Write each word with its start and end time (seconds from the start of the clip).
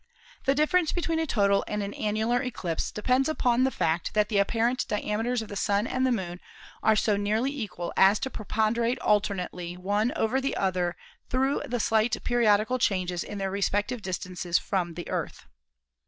The 0.45 0.55
difference 0.55 0.91
between 0.91 1.19
a 1.19 1.27
total 1.27 1.63
and 1.67 1.83
an 1.83 1.93
annular 1.93 2.41
eclipse 2.41 2.91
depends 2.91 3.29
upon 3.29 3.65
the 3.65 3.69
fact 3.69 4.15
that 4.15 4.29
the 4.29 4.39
apparent 4.39 4.87
diameters 4.87 5.43
of 5.43 5.47
the 5.47 5.55
Sun 5.55 5.85
and 5.85 6.07
the 6.07 6.11
Moon 6.11 6.39
are 6.81 6.95
so 6.95 7.15
nearly 7.17 7.51
equal 7.55 7.93
as 7.95 8.17
to 8.21 8.31
preponderate 8.31 8.97
alternately 8.97 9.77
one 9.77 10.11
over 10.15 10.41
the 10.41 10.57
other 10.57 10.97
through 11.29 11.61
the 11.67 11.79
slight 11.79 12.17
periodical 12.23 12.79
changes 12.79 13.23
in 13.23 13.37
their 13.37 13.51
respective 13.51 14.01
distances 14.01 14.57
from 14.57 14.95
the 14.95 15.07
Earth. 15.07 15.45